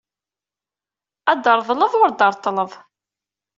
[1.31, 2.71] Ad treḍleḍ ur d-treṭṭleḍ!